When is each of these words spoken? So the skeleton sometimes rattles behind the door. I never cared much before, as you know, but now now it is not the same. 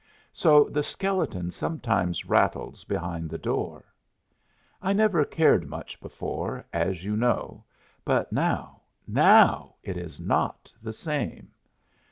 So 0.33 0.63
the 0.63 0.81
skeleton 0.81 1.51
sometimes 1.51 2.25
rattles 2.25 2.83
behind 2.85 3.29
the 3.29 3.37
door. 3.37 3.83
I 4.81 4.93
never 4.93 5.23
cared 5.23 5.67
much 5.69 5.99
before, 6.01 6.65
as 6.73 7.03
you 7.03 7.15
know, 7.15 7.65
but 8.03 8.33
now 8.33 8.81
now 9.07 9.75
it 9.83 9.97
is 9.97 10.19
not 10.19 10.73
the 10.81 10.91
same. 10.91 11.51